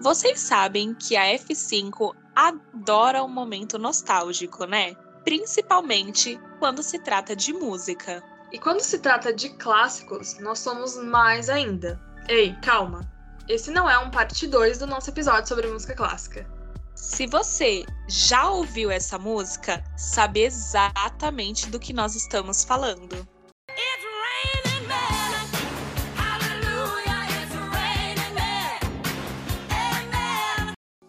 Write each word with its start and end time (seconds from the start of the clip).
Vocês 0.00 0.38
sabem 0.38 0.94
que 0.94 1.16
a 1.16 1.24
F5 1.36 2.14
adora 2.36 3.24
um 3.24 3.28
momento 3.28 3.76
nostálgico, 3.76 4.66
né? 4.66 4.94
Principalmente 5.24 6.40
quando 6.60 6.80
se 6.80 7.00
trata 7.00 7.34
de 7.34 7.52
música. 7.52 8.22
E 8.52 8.58
quando 8.60 8.80
se 8.82 9.00
trata 9.00 9.32
de 9.32 9.48
clássicos, 9.48 10.38
nós 10.38 10.60
somos 10.60 10.96
mais 10.96 11.48
ainda. 11.48 12.00
Ei, 12.28 12.54
calma! 12.62 13.00
Esse 13.48 13.72
não 13.72 13.90
é 13.90 13.98
um 13.98 14.12
parte 14.12 14.46
2 14.46 14.78
do 14.78 14.86
nosso 14.86 15.10
episódio 15.10 15.48
sobre 15.48 15.66
música 15.66 15.96
clássica. 15.96 16.59
Se 17.00 17.26
você 17.26 17.82
já 18.06 18.50
ouviu 18.50 18.90
essa 18.90 19.18
música, 19.18 19.82
sabe 19.96 20.42
exatamente 20.42 21.70
do 21.70 21.80
que 21.80 21.94
nós 21.94 22.14
estamos 22.14 22.62
falando. 22.62 23.26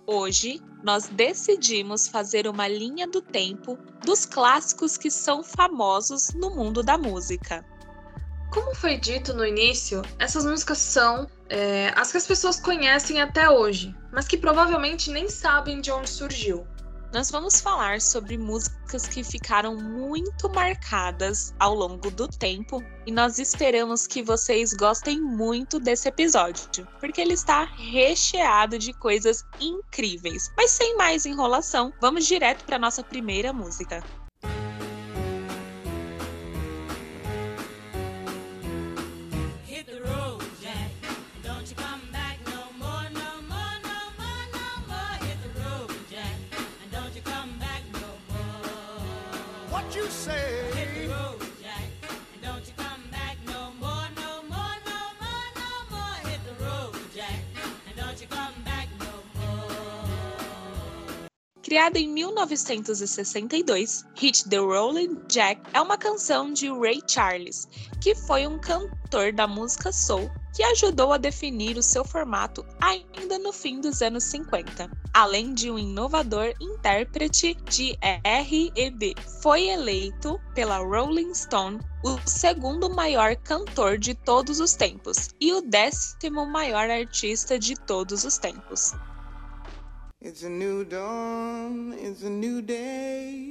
Hoje, 0.08 0.62
nós 0.82 1.10
decidimos 1.10 2.08
fazer 2.08 2.48
uma 2.48 2.70
linha 2.70 3.06
do 3.06 3.22
tempo 3.22 3.78
dos 4.04 4.26
clássicos 4.26 4.96
que 4.96 5.12
são 5.12 5.44
famosos 5.44 6.34
no 6.34 6.56
mundo 6.56 6.82
da 6.82 6.98
música. 6.98 7.66
Como 8.50 8.74
foi 8.76 8.98
dito 8.98 9.34
no 9.34 9.46
início, 9.46 10.02
essas 10.20 10.46
músicas 10.46 10.78
são 10.78 11.28
é, 11.52 11.94
as 11.96 12.12
que 12.12 12.18
as 12.18 12.26
pessoas 12.26 12.60
conhecem 12.60 13.22
até 13.22 13.50
hoje, 13.50 13.96
mas 14.12 14.28
que 14.28 14.38
provavelmente 14.38 15.12
nem 15.12 15.30
sabem 15.30 15.82
de 15.82 15.92
onde 15.92 16.10
surgiu 16.10 16.66
nós 17.14 17.30
vamos 17.30 17.60
falar 17.60 18.00
sobre 18.00 18.38
músicas 18.38 19.06
que 19.06 19.22
ficaram 19.22 19.76
muito 19.76 20.50
marcadas 20.50 21.54
ao 21.60 21.76
longo 21.76 22.10
do 22.10 22.26
tempo 22.28 22.82
e 23.06 23.12
nós 23.12 23.38
esperamos 23.38 24.08
que 24.08 24.24
vocês 24.24 24.74
gostem 24.74 25.20
muito 25.20 25.78
desse 25.78 26.08
episódio, 26.08 26.88
porque 27.02 27.20
ele 27.20 27.34
está 27.34 27.66
recheado 27.66 28.80
de 28.80 28.94
coisas 28.94 29.44
incríveis. 29.60 30.52
Mas 30.56 30.72
sem 30.72 30.96
mais 30.96 31.26
enrolação, 31.26 31.92
vamos 32.00 32.26
direto 32.26 32.64
para 32.64 32.80
nossa 32.80 33.04
primeira 33.04 33.52
música. 33.52 34.02
Criada 61.62 62.00
em 62.00 62.08
1962, 62.08 64.06
Hit 64.16 64.48
the 64.50 64.58
Rolling 64.58 65.18
Jack 65.28 65.62
é 65.74 65.82
uma 65.82 65.98
canção 65.98 66.54
de 66.54 66.70
Ray 66.70 67.02
Charles, 67.06 67.68
que 68.00 68.16
foi 68.16 68.48
um 68.48 68.58
cantor 68.60 69.34
da 69.34 69.46
música 69.46 69.92
soul 69.92 70.32
que 70.54 70.64
ajudou 70.64 71.14
a 71.14 71.18
definir 71.18 71.78
o 71.78 71.84
seu 71.84 72.04
formato 72.04 72.66
ainda 72.80 73.38
no 73.40 73.54
fim 73.54 73.80
dos 73.80 74.02
anos 74.02 74.24
50. 74.26 74.90
Além 75.14 75.54
de 75.54 75.70
um 75.70 75.78
inovador 75.78 76.54
intérprete 76.60 77.56
de 77.70 77.98
R&B, 78.02 79.14
foi 79.42 79.68
eleito 79.68 80.40
pela 80.54 80.78
Rolling 80.78 81.34
Stone 81.34 81.80
o 82.04 82.18
segundo 82.28 82.90
maior 82.90 83.36
cantor 83.36 83.98
de 83.98 84.14
todos 84.16 84.60
os 84.60 84.74
tempos 84.74 85.30
e 85.40 85.54
o 85.54 85.62
décimo 85.62 86.46
maior 86.46 86.90
artista 86.90 87.60
de 87.60 87.76
todos 87.76 88.24
os 88.24 88.38
tempos. 88.38 88.94
It's 90.24 90.44
a 90.44 90.50
new 90.50 90.86
dawn, 90.86 91.94
it's 91.94 92.24
a 92.24 92.30
new 92.30 92.62
day. 92.62 93.51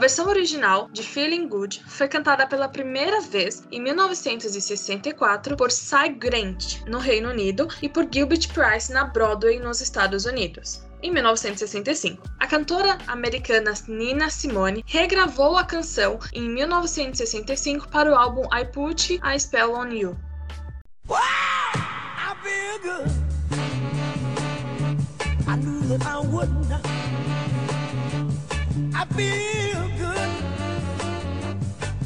Versão 0.00 0.26
original 0.28 0.88
de 0.90 1.02
Feeling 1.02 1.46
Good 1.46 1.84
foi 1.86 2.08
cantada 2.08 2.46
pela 2.46 2.68
primeira 2.68 3.20
vez 3.20 3.62
em 3.70 3.82
1964 3.82 5.54
por 5.56 5.70
Cy 5.70 6.08
Grant, 6.16 6.80
no 6.86 6.98
Reino 6.98 7.28
Unido, 7.28 7.68
e 7.82 7.88
por 7.88 8.08
Gilbert 8.10 8.48
Price 8.48 8.90
na 8.90 9.04
Broadway, 9.04 9.60
nos 9.60 9.82
Estados 9.82 10.24
Unidos. 10.24 10.82
Em 11.02 11.12
1965, 11.12 12.22
a 12.38 12.46
cantora 12.46 12.96
americana 13.06 13.74
Nina 13.86 14.30
Simone 14.30 14.82
regravou 14.86 15.58
a 15.58 15.64
canção 15.64 16.18
em 16.32 16.48
1965 16.48 17.88
para 17.88 18.10
o 18.10 18.14
álbum 18.14 18.44
I 18.54 18.64
Put 18.64 19.20
a 19.22 19.38
Spell 19.38 19.74
on 19.74 19.88
You. 19.88 20.16
Wow, 21.06 21.18
I 26.56 26.89
feel 29.06 29.88
good. 29.98 30.30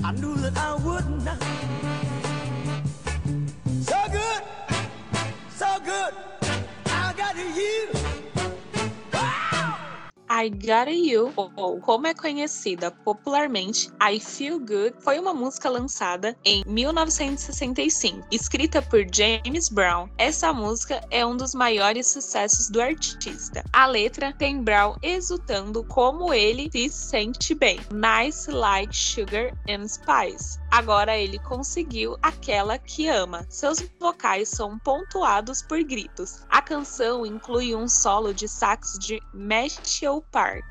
I 0.05 0.13
knew 0.13 0.37
that 0.37 0.57
I 0.57 0.75
would 0.77 1.25
not. 1.25 1.84
I 10.45 10.51
Got 10.51 10.91
You, 10.91 11.33
ou 11.57 11.81
como 11.81 12.07
é 12.07 12.13
conhecida 12.13 12.91
popularmente, 12.91 13.89
I 13.99 14.21
Feel 14.21 14.59
Good, 14.59 14.97
foi 15.01 15.19
uma 15.19 15.33
música 15.33 15.71
lançada 15.71 16.37
em 16.45 16.63
1965, 16.67 18.27
escrita 18.31 18.83
por 18.83 19.07
James 19.11 19.71
Brown. 19.71 20.07
Essa 20.19 20.53
música 20.53 21.01
é 21.11 21.25
um 21.25 21.35
dos 21.35 21.55
maiores 21.55 22.09
sucessos 22.09 22.69
do 22.69 22.83
artista. 22.83 23.65
A 23.73 23.87
letra 23.87 24.35
tem 24.35 24.63
Brown 24.63 24.97
exultando 25.03 25.83
como 25.85 26.35
ele 26.35 26.69
se 26.71 26.91
sente 26.91 27.55
bem. 27.55 27.81
Nice 27.91 28.51
like 28.51 28.95
sugar 28.95 29.51
and 29.67 29.89
spice. 29.89 30.59
Agora 30.75 31.17
ele 31.17 31.39
conseguiu 31.39 32.19
aquela 32.21 32.77
que 32.77 33.07
ama. 33.07 33.47
Seus 33.49 33.79
vocais 34.01 34.49
são 34.49 34.77
pontuados 34.77 35.63
por 35.63 35.81
gritos. 35.85 36.45
A 36.49 36.61
canção 36.61 37.25
inclui 37.25 37.77
um 37.77 37.87
solo 37.87 38.35
de 38.35 38.49
sax 38.49 38.99
de 38.99 39.21
Matthew 39.33 40.21
Park. 40.33 40.65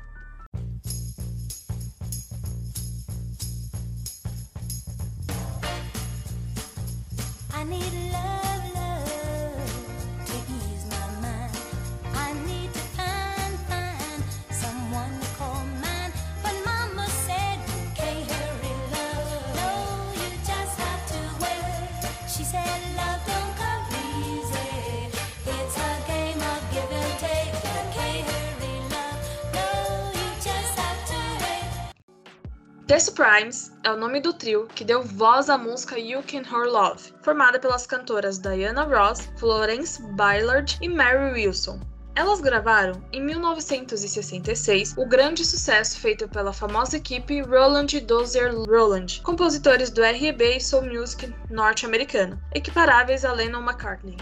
The 32.86 32.98
Supremes 32.98 33.72
é 33.82 33.90
o 33.90 33.96
nome 33.96 34.20
do 34.20 34.34
trio 34.34 34.66
que 34.66 34.84
deu 34.84 35.02
voz 35.02 35.48
à 35.48 35.56
música 35.56 35.98
You 35.98 36.22
Can 36.22 36.42
Her 36.42 36.70
Love, 36.70 37.14
formada 37.22 37.58
pelas 37.58 37.86
cantoras 37.86 38.36
Diana 38.36 38.82
Ross, 38.84 39.26
Florence 39.38 40.02
Ballard 40.12 40.76
e 40.82 40.88
Mary 40.90 41.32
Wilson. 41.32 41.80
Elas 42.14 42.42
gravaram, 42.42 43.02
em 43.10 43.24
1966, 43.24 44.98
o 44.98 45.06
grande 45.06 45.46
sucesso 45.46 45.98
feito 45.98 46.28
pela 46.28 46.52
famosa 46.52 46.98
equipe 46.98 47.40
Roland 47.40 47.86
Dozier 48.06 48.54
Roland, 48.54 49.22
compositores 49.22 49.88
do 49.88 50.02
R&B 50.02 50.56
e 50.56 50.60
soul 50.60 50.82
music 50.82 51.34
norte-americano, 51.48 52.38
equiparáveis 52.54 53.24
a 53.24 53.32
Lennon 53.32 53.62
McCartney. 53.62 54.18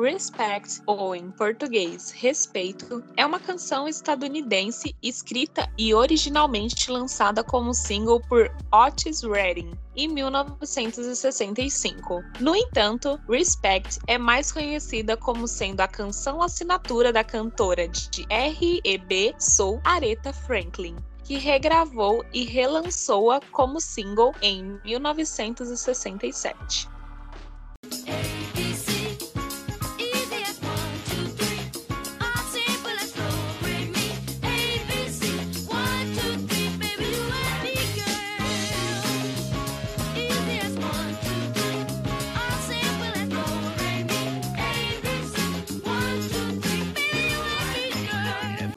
Respect, 0.00 0.80
ou 0.86 1.14
em 1.14 1.30
português, 1.30 2.10
Respeito, 2.10 3.04
é 3.16 3.24
uma 3.26 3.40
canção 3.40 3.88
estadunidense 3.88 4.94
escrita 5.02 5.68
e 5.76 5.92
originalmente 5.92 6.88
lançada 6.90 7.42
como 7.42 7.74
single 7.74 8.20
por 8.28 8.48
Otis 8.72 9.22
Redding 9.22 9.72
em 9.96 10.06
1965. 10.08 12.22
No 12.40 12.54
entanto, 12.54 13.18
Respect 13.28 13.98
é 14.06 14.16
mais 14.16 14.52
conhecida 14.52 15.16
como 15.16 15.48
sendo 15.48 15.80
a 15.80 15.88
canção 15.88 16.40
assinatura 16.40 17.12
da 17.12 17.24
cantora 17.24 17.88
de 17.88 18.24
R&B 18.30 19.34
Soul 19.38 19.80
Aretha 19.84 20.32
Franklin 20.32 20.94
que 21.24 21.36
regravou 21.36 22.24
e 22.32 22.44
relançou-a 22.44 23.40
como 23.52 23.80
single 23.82 24.34
em 24.40 24.80
1967. 24.82 26.88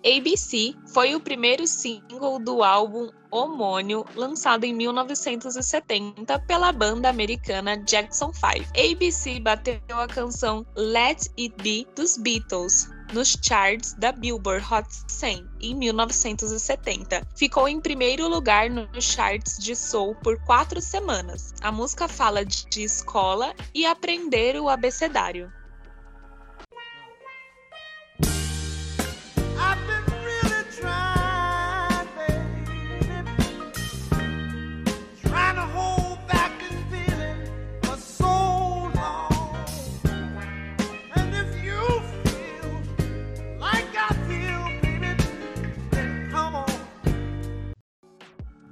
ABC 0.03 0.73
foi 0.87 1.13
o 1.13 1.19
primeiro 1.19 1.67
single 1.67 2.39
do 2.39 2.63
álbum 2.63 3.09
homônimo 3.29 4.03
lançado 4.15 4.63
em 4.63 4.73
1970 4.73 6.39
pela 6.39 6.71
banda 6.71 7.07
americana 7.07 7.77
Jackson 7.77 8.33
5. 8.33 8.67
ABC 8.75 9.39
bateu 9.39 9.79
a 9.91 10.07
canção 10.07 10.65
Let 10.75 11.27
It 11.37 11.55
Be 11.61 11.87
dos 11.95 12.17
Beatles 12.17 12.89
nos 13.13 13.37
charts 13.43 13.93
da 13.93 14.11
Billboard 14.11 14.65
Hot 14.73 14.87
100 15.07 15.45
em 15.61 15.75
1970. 15.75 17.27
Ficou 17.35 17.67
em 17.67 17.79
primeiro 17.79 18.27
lugar 18.27 18.69
nos 18.69 19.05
charts 19.05 19.57
de 19.59 19.75
soul 19.75 20.15
por 20.15 20.39
quatro 20.45 20.81
semanas. 20.81 21.53
A 21.61 21.71
música 21.71 22.07
fala 22.07 22.43
de 22.43 22.83
escola 22.83 23.53
e 23.73 23.85
aprender 23.85 24.59
o 24.59 24.67
abecedário. 24.67 25.51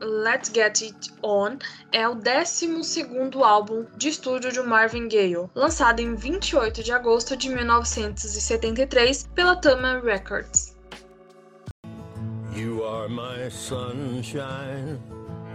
Let's 0.09 0.49
Get 0.51 0.81
It 0.81 1.13
On 1.21 1.57
é 1.91 2.07
o 2.09 2.15
12º 2.15 3.43
álbum 3.43 3.85
de 3.95 4.09
estúdio 4.09 4.51
de 4.51 4.59
Marvin 4.59 5.07
Gaye, 5.07 5.47
lançado 5.53 5.99
em 5.99 6.15
28 6.15 6.83
de 6.83 6.91
agosto 6.91 7.37
de 7.37 7.47
1973 7.49 9.29
pela 9.35 9.55
Tama 9.55 9.99
Records. 9.99 10.75
You 12.55 12.83
are 12.83 13.07
my 13.07 13.49
sunshine, 13.51 14.99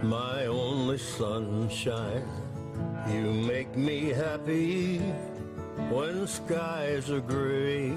my 0.01 0.47
only 0.47 0.97
sunshine. 0.97 2.23
You 3.07 3.33
make 3.33 3.77
me 3.77 4.13
happy 4.13 5.01
when 5.91 6.25
skies 6.25 7.11
are 7.11 7.19
gray. 7.19 7.93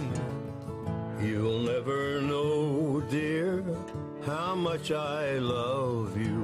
You'll 1.23 1.61
never 1.61 2.21
know, 2.21 3.01
dear, 3.11 3.65
how 4.25 4.55
much 4.55 4.93
I 4.93 5.39
love 5.39 6.17
you. 6.17 6.38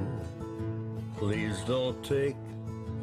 Please 1.17 1.63
don't 1.65 1.95
take 2.03 2.35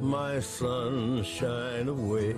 my 0.00 0.41
sunshine 0.41 1.88
away. 1.88 2.37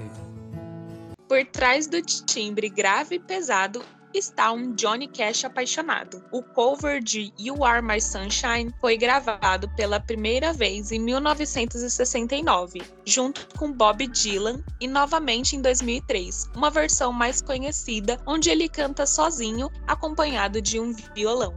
Por 1.29 1.45
trás 1.47 1.89
do 1.89 2.01
timbre 2.01 2.69
grave 2.69 3.17
e 3.17 3.19
pesado 3.19 3.85
está 4.15 4.53
um 4.53 4.73
Johnny 4.75 5.09
Cash 5.09 5.45
apaixonado. 5.45 6.25
O 6.31 6.43
cover 6.43 7.03
de 7.03 7.33
You 7.39 7.65
Are 7.65 7.83
My 7.83 8.01
Sunshine 8.01 8.73
foi 8.81 8.97
gravado 8.97 9.69
pela 9.71 9.99
primeira 9.99 10.53
vez 10.53 10.93
em 10.93 11.01
1969, 11.01 12.81
junto 13.05 13.49
com 13.59 13.73
Bob 13.73 14.07
Dylan, 14.07 14.63
e 14.81 14.87
novamente 14.87 15.57
em 15.57 15.61
2003, 15.61 16.51
uma 16.55 16.71
versão 16.71 17.13
mais 17.13 17.43
conhecida 17.43 18.21
onde 18.25 18.49
ele 18.49 18.69
canta 18.69 19.05
sozinho, 19.05 19.69
acompanhado 19.89 20.63
de 20.63 20.79
um 20.79 20.93
violão. 21.17 21.53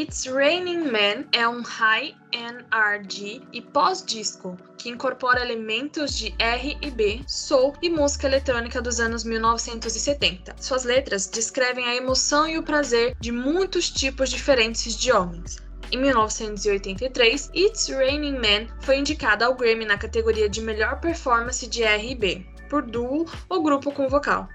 It's 0.00 0.26
Raining 0.26 0.92
Man 0.92 1.24
é 1.32 1.48
um 1.48 1.60
high 1.60 2.14
NRG 2.30 3.42
e 3.52 3.60
pós-disco 3.60 4.56
que 4.76 4.88
incorpora 4.88 5.40
elementos 5.40 6.16
de 6.16 6.32
R 6.38 6.78
e 6.80 6.88
B, 6.88 7.20
soul 7.26 7.74
e 7.82 7.90
música 7.90 8.28
eletrônica 8.28 8.80
dos 8.80 9.00
anos 9.00 9.24
1970. 9.24 10.54
Suas 10.60 10.84
letras 10.84 11.26
descrevem 11.26 11.84
a 11.84 11.96
emoção 11.96 12.46
e 12.46 12.56
o 12.56 12.62
prazer 12.62 13.16
de 13.18 13.32
muitos 13.32 13.90
tipos 13.90 14.30
diferentes 14.30 14.96
de 14.96 15.10
homens. 15.10 15.56
Em 15.90 15.98
1983, 15.98 17.50
It's 17.52 17.88
Raining 17.88 18.38
Man 18.38 18.68
foi 18.82 18.98
indicada 18.98 19.46
ao 19.46 19.56
Grammy 19.56 19.84
na 19.84 19.98
categoria 19.98 20.48
de 20.48 20.60
melhor 20.60 21.00
performance 21.00 21.66
de 21.66 21.82
R&B, 21.82 22.46
por 22.70 22.82
duo 22.82 23.26
ou 23.48 23.64
grupo 23.64 23.90
com 23.90 24.08
vocal. 24.08 24.48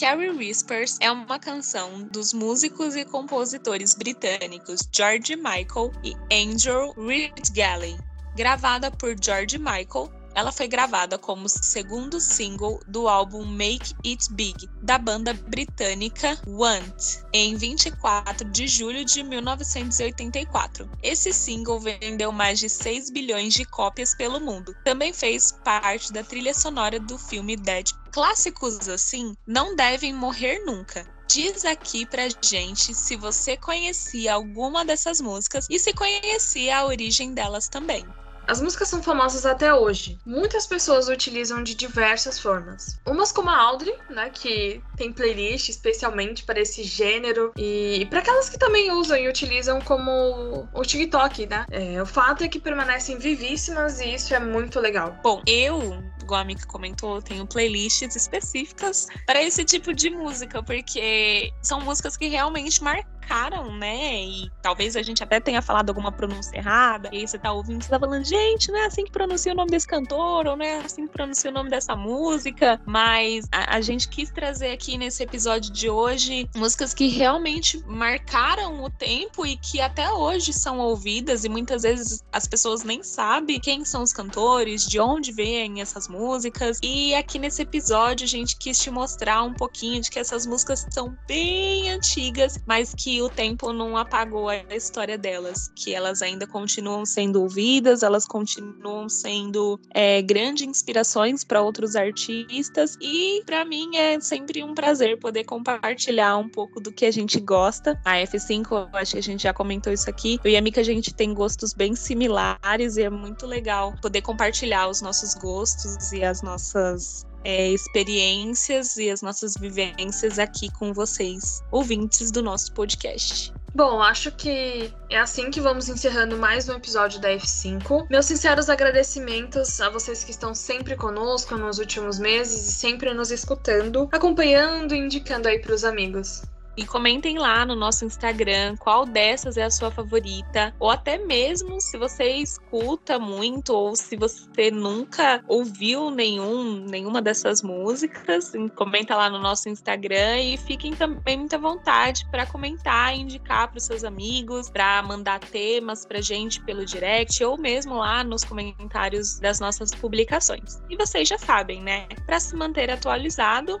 Carrie 0.00 0.30
Whispers 0.30 0.96
é 0.98 1.10
uma 1.10 1.38
canção 1.38 2.04
dos 2.04 2.32
músicos 2.32 2.96
e 2.96 3.04
compositores 3.04 3.92
britânicos 3.92 4.88
George 4.90 5.36
Michael 5.36 5.92
e 6.02 6.16
Andrew 6.32 6.94
Ridgeley, 6.96 7.98
gravada 8.34 8.90
por 8.90 9.14
George 9.22 9.58
Michael 9.58 10.10
ela 10.34 10.52
foi 10.52 10.68
gravada 10.68 11.18
como 11.18 11.48
segundo 11.48 12.20
single 12.20 12.80
do 12.86 13.08
álbum 13.08 13.44
Make 13.44 13.94
It 14.06 14.32
Big, 14.32 14.68
da 14.82 14.98
banda 14.98 15.34
britânica 15.34 16.38
Want, 16.46 17.22
em 17.32 17.56
24 17.56 18.48
de 18.50 18.68
julho 18.68 19.04
de 19.04 19.22
1984. 19.22 20.90
Esse 21.02 21.32
single 21.32 21.80
vendeu 21.80 22.32
mais 22.32 22.58
de 22.58 22.68
6 22.68 23.10
bilhões 23.10 23.54
de 23.54 23.64
cópias 23.64 24.14
pelo 24.14 24.40
mundo. 24.40 24.74
Também 24.84 25.12
fez 25.12 25.52
parte 25.64 26.12
da 26.12 26.22
trilha 26.22 26.54
sonora 26.54 27.00
do 27.00 27.18
filme 27.18 27.56
Dead. 27.56 27.90
Clássicos 28.12 28.88
assim 28.88 29.34
não 29.46 29.74
devem 29.76 30.12
morrer 30.12 30.64
nunca. 30.64 31.06
Diz 31.28 31.64
aqui 31.64 32.04
pra 32.04 32.28
gente 32.42 32.92
se 32.92 33.14
você 33.14 33.56
conhecia 33.56 34.34
alguma 34.34 34.84
dessas 34.84 35.20
músicas 35.20 35.66
e 35.70 35.78
se 35.78 35.92
conhecia 35.92 36.78
a 36.78 36.84
origem 36.84 37.32
delas 37.32 37.68
também. 37.68 38.04
As 38.50 38.60
músicas 38.60 38.88
são 38.88 39.00
famosas 39.00 39.46
até 39.46 39.72
hoje. 39.72 40.18
Muitas 40.26 40.66
pessoas 40.66 41.08
utilizam 41.08 41.62
de 41.62 41.72
diversas 41.72 42.40
formas. 42.40 42.98
Umas 43.06 43.30
como 43.30 43.48
a 43.48 43.56
Audrey, 43.56 43.94
né, 44.10 44.28
que 44.28 44.82
tem 44.96 45.12
playlist 45.12 45.68
especialmente 45.68 46.42
para 46.42 46.58
esse 46.58 46.82
gênero 46.82 47.52
e 47.56 48.08
para 48.10 48.18
aquelas 48.18 48.50
que 48.50 48.58
também 48.58 48.90
usam 48.90 49.16
e 49.16 49.28
utilizam 49.28 49.80
como 49.80 50.68
o 50.74 50.82
TikTok, 50.82 51.46
né? 51.46 51.64
É, 51.70 52.02
o 52.02 52.06
fato 52.06 52.42
é 52.42 52.48
que 52.48 52.58
permanecem 52.58 53.18
vivíssimas 53.18 54.00
e 54.00 54.14
isso 54.14 54.34
é 54.34 54.40
muito 54.40 54.80
legal. 54.80 55.16
Bom, 55.22 55.44
eu 55.46 56.02
igual 56.30 56.40
a 56.42 56.44
Mika 56.44 56.66
comentou, 56.66 57.20
tenho 57.20 57.44
playlists 57.44 58.14
específicas 58.14 59.08
para 59.26 59.42
esse 59.42 59.64
tipo 59.64 59.92
de 59.92 60.10
música, 60.10 60.62
porque 60.62 61.52
são 61.60 61.80
músicas 61.80 62.16
que 62.16 62.28
realmente 62.28 62.82
marcaram, 62.82 63.76
né? 63.76 64.22
E 64.24 64.50
talvez 64.62 64.96
a 64.96 65.02
gente 65.02 65.22
até 65.22 65.40
tenha 65.40 65.60
falado 65.60 65.90
alguma 65.90 66.12
pronúncia 66.12 66.56
errada, 66.56 67.10
e 67.12 67.26
você 67.26 67.38
tá 67.38 67.52
ouvindo, 67.52 67.82
você 67.82 67.90
tá 67.90 67.98
falando, 67.98 68.24
gente, 68.24 68.70
não 68.70 68.78
é 68.78 68.86
assim 68.86 69.04
que 69.04 69.10
pronuncia 69.10 69.52
o 69.52 69.56
nome 69.56 69.70
desse 69.72 69.88
cantor, 69.88 70.46
ou 70.46 70.56
não 70.56 70.64
é 70.64 70.78
assim 70.78 71.06
que 71.06 71.12
pronuncia 71.12 71.50
o 71.50 71.54
nome 71.54 71.68
dessa 71.68 71.96
música, 71.96 72.80
mas 72.86 73.46
a, 73.50 73.76
a 73.76 73.80
gente 73.80 74.08
quis 74.08 74.30
trazer 74.30 74.70
aqui 74.70 74.96
nesse 74.96 75.22
episódio 75.24 75.72
de 75.72 75.90
hoje 75.90 76.48
músicas 76.54 76.94
que 76.94 77.08
realmente 77.08 77.82
marcaram 77.86 78.84
o 78.84 78.90
tempo 78.90 79.44
e 79.44 79.56
que 79.56 79.80
até 79.80 80.10
hoje 80.12 80.52
são 80.52 80.78
ouvidas, 80.78 81.44
e 81.44 81.48
muitas 81.48 81.82
vezes 81.82 82.22
as 82.32 82.46
pessoas 82.46 82.84
nem 82.84 83.02
sabem 83.02 83.58
quem 83.58 83.84
são 83.84 84.02
os 84.02 84.12
cantores, 84.12 84.86
de 84.86 85.00
onde 85.00 85.32
vêm 85.32 85.80
essas 85.80 86.06
músicas 86.06 86.19
músicas. 86.20 86.78
E 86.82 87.14
aqui 87.14 87.38
nesse 87.38 87.62
episódio 87.62 88.24
a 88.24 88.28
gente 88.28 88.56
quis 88.58 88.78
te 88.78 88.90
mostrar 88.90 89.42
um 89.42 89.54
pouquinho 89.54 90.02
de 90.02 90.10
que 90.10 90.18
essas 90.18 90.44
músicas 90.44 90.86
são 90.90 91.16
bem 91.26 91.90
antigas, 91.90 92.58
mas 92.66 92.94
que 92.94 93.22
o 93.22 93.30
tempo 93.30 93.72
não 93.72 93.96
apagou 93.96 94.50
a 94.50 94.56
história 94.74 95.16
delas, 95.16 95.70
que 95.74 95.94
elas 95.94 96.20
ainda 96.20 96.46
continuam 96.46 97.06
sendo 97.06 97.40
ouvidas, 97.42 98.02
elas 98.02 98.26
continuam 98.26 99.08
sendo 99.08 99.80
é, 99.94 100.20
grandes 100.20 100.66
inspirações 100.66 101.42
para 101.42 101.62
outros 101.62 101.96
artistas. 101.96 102.98
E 103.00 103.42
para 103.46 103.64
mim 103.64 103.96
é 103.96 104.20
sempre 104.20 104.62
um 104.62 104.74
prazer 104.74 105.18
poder 105.18 105.44
compartilhar 105.44 106.36
um 106.36 106.48
pouco 106.48 106.80
do 106.80 106.92
que 106.92 107.06
a 107.06 107.10
gente 107.10 107.40
gosta. 107.40 107.98
A 108.04 108.16
F5, 108.16 108.66
eu 108.70 108.88
acho 108.92 109.12
que 109.12 109.18
a 109.18 109.22
gente 109.22 109.44
já 109.44 109.54
comentou 109.54 109.90
isso 109.90 110.10
aqui. 110.10 110.38
Eu 110.44 110.50
e 110.50 110.56
a 110.56 110.60
Mika, 110.60 110.82
a 110.82 110.84
gente 110.84 111.14
tem 111.14 111.32
gostos 111.32 111.72
bem 111.72 111.94
similares 111.94 112.98
e 112.98 113.02
é 113.02 113.10
muito 113.10 113.46
legal 113.46 113.94
poder 114.02 114.20
compartilhar 114.20 114.88
os 114.88 115.00
nossos 115.00 115.34
gostos 115.34 115.99
e 116.12 116.24
as 116.24 116.42
nossas 116.42 117.26
é, 117.44 117.68
experiências 117.70 118.96
e 118.96 119.10
as 119.10 119.22
nossas 119.22 119.54
vivências 119.54 120.38
aqui 120.38 120.70
com 120.72 120.92
vocês, 120.92 121.62
ouvintes 121.70 122.30
do 122.30 122.42
nosso 122.42 122.72
podcast. 122.72 123.52
Bom, 123.72 124.02
acho 124.02 124.32
que 124.32 124.92
é 125.08 125.18
assim 125.18 125.48
que 125.48 125.60
vamos 125.60 125.88
encerrando 125.88 126.36
mais 126.36 126.68
um 126.68 126.74
episódio 126.74 127.20
da 127.20 127.28
F5. 127.28 128.06
Meus 128.10 128.26
sinceros 128.26 128.68
agradecimentos 128.68 129.80
a 129.80 129.88
vocês 129.88 130.24
que 130.24 130.32
estão 130.32 130.52
sempre 130.54 130.96
conosco 130.96 131.56
nos 131.56 131.78
últimos 131.78 132.18
meses 132.18 132.66
e 132.66 132.72
sempre 132.72 133.14
nos 133.14 133.30
escutando, 133.30 134.08
acompanhando 134.10 134.92
e 134.92 134.98
indicando 134.98 135.46
aí 135.46 135.60
para 135.60 135.72
os 135.72 135.84
amigos. 135.84 136.42
E 136.80 136.86
comentem 136.86 137.36
lá 137.38 137.66
no 137.66 137.76
nosso 137.76 138.06
Instagram 138.06 138.74
qual 138.78 139.04
dessas 139.04 139.58
é 139.58 139.64
a 139.64 139.70
sua 139.70 139.90
favorita, 139.90 140.74
ou 140.80 140.90
até 140.90 141.18
mesmo 141.18 141.78
se 141.78 141.98
você 141.98 142.36
escuta 142.36 143.18
muito 143.18 143.74
ou 143.74 143.94
se 143.94 144.16
você 144.16 144.70
nunca 144.70 145.44
ouviu 145.46 146.10
nenhum, 146.10 146.86
nenhuma 146.86 147.20
dessas 147.20 147.62
músicas, 147.62 148.52
comenta 148.74 149.14
lá 149.14 149.28
no 149.28 149.38
nosso 149.38 149.68
Instagram 149.68 150.40
e 150.40 150.56
fiquem 150.56 150.94
também 150.94 151.36
muita 151.36 151.58
vontade 151.58 152.26
para 152.30 152.46
comentar 152.46 153.14
indicar 153.14 153.68
para 153.68 153.76
os 153.76 153.84
seus 153.84 154.02
amigos, 154.02 154.70
para 154.70 155.02
mandar 155.02 155.38
temas 155.38 156.06
pra 156.06 156.22
gente 156.22 156.64
pelo 156.64 156.86
direct 156.86 157.44
ou 157.44 157.58
mesmo 157.58 157.96
lá 157.96 158.24
nos 158.24 158.42
comentários 158.42 159.38
das 159.38 159.60
nossas 159.60 159.90
publicações. 159.90 160.80
E 160.88 160.96
vocês 160.96 161.28
já 161.28 161.36
sabem, 161.36 161.82
né? 161.82 162.08
Para 162.24 162.40
se 162.40 162.56
manter 162.56 162.90
atualizado, 162.90 163.78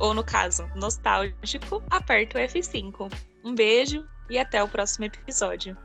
ou 0.00 0.14
no 0.14 0.24
caso, 0.24 0.68
nostálgico, 0.74 1.82
aperta 1.90 2.38
o 2.38 2.42
F5. 2.42 3.12
Um 3.44 3.54
beijo 3.54 4.04
e 4.28 4.38
até 4.38 4.62
o 4.62 4.68
próximo 4.68 5.04
episódio. 5.04 5.76